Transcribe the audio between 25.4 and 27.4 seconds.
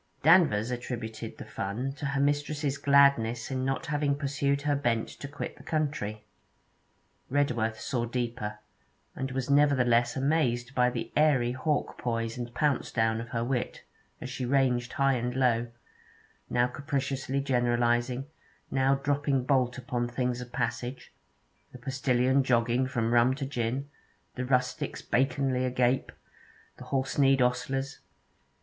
agape, the horse kneed